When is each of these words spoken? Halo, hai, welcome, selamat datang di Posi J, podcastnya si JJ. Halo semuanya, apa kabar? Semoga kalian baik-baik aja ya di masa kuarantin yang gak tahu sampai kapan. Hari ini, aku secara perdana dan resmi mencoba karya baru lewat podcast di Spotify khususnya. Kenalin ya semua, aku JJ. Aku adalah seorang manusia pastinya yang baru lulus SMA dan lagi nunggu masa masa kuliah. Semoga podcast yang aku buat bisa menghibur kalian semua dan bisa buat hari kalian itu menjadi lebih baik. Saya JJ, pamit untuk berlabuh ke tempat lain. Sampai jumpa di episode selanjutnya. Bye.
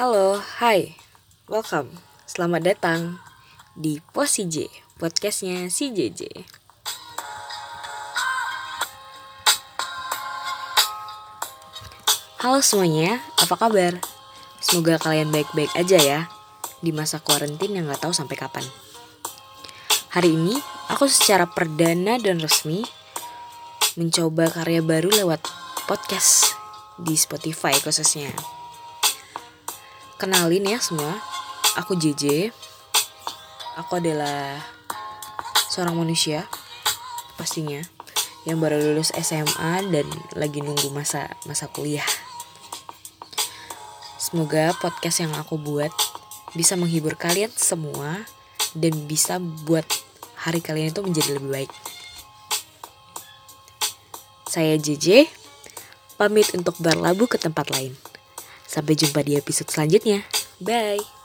Halo, 0.00 0.40
hai, 0.64 0.96
welcome, 1.44 1.92
selamat 2.24 2.72
datang 2.72 3.20
di 3.76 4.00
Posi 4.00 4.48
J, 4.48 4.64
podcastnya 4.96 5.68
si 5.68 5.92
JJ. 5.92 6.48
Halo 12.40 12.64
semuanya, 12.64 13.20
apa 13.36 13.60
kabar? 13.60 14.00
Semoga 14.64 14.96
kalian 14.96 15.28
baik-baik 15.28 15.68
aja 15.76 16.00
ya 16.00 16.20
di 16.80 16.96
masa 16.96 17.20
kuarantin 17.20 17.76
yang 17.76 17.84
gak 17.92 18.00
tahu 18.00 18.16
sampai 18.16 18.40
kapan. 18.40 18.64
Hari 20.16 20.32
ini, 20.32 20.56
aku 20.88 21.04
secara 21.12 21.44
perdana 21.44 22.16
dan 22.16 22.40
resmi 22.40 22.88
mencoba 23.98 24.46
karya 24.46 24.78
baru 24.86 25.10
lewat 25.10 25.42
podcast 25.90 26.54
di 26.94 27.18
Spotify 27.18 27.74
khususnya. 27.82 28.30
Kenalin 30.14 30.68
ya 30.68 30.78
semua, 30.78 31.18
aku 31.74 31.98
JJ. 31.98 32.54
Aku 33.80 33.98
adalah 33.98 34.62
seorang 35.72 35.96
manusia 35.98 36.46
pastinya 37.34 37.80
yang 38.44 38.60
baru 38.60 38.78
lulus 38.78 39.10
SMA 39.16 39.82
dan 39.90 40.06
lagi 40.38 40.62
nunggu 40.62 40.92
masa 40.94 41.26
masa 41.48 41.66
kuliah. 41.66 42.06
Semoga 44.20 44.70
podcast 44.78 45.24
yang 45.24 45.34
aku 45.34 45.58
buat 45.58 45.90
bisa 46.54 46.78
menghibur 46.78 47.18
kalian 47.18 47.50
semua 47.56 48.22
dan 48.78 48.94
bisa 49.10 49.42
buat 49.66 49.86
hari 50.38 50.62
kalian 50.62 50.94
itu 50.94 51.02
menjadi 51.02 51.40
lebih 51.40 51.50
baik. 51.50 51.70
Saya 54.50 54.74
JJ, 54.74 55.30
pamit 56.18 56.50
untuk 56.58 56.74
berlabuh 56.82 57.30
ke 57.30 57.38
tempat 57.38 57.70
lain. 57.70 57.94
Sampai 58.66 58.98
jumpa 58.98 59.22
di 59.22 59.38
episode 59.38 59.70
selanjutnya. 59.70 60.26
Bye. 60.58 61.19